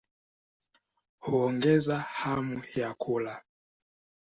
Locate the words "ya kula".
2.75-3.43